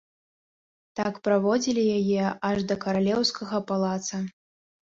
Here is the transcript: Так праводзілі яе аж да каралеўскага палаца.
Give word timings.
Так 0.99 1.19
праводзілі 1.27 1.83
яе 1.99 2.23
аж 2.49 2.65
да 2.73 2.79
каралеўскага 2.87 3.57
палаца. 3.69 4.25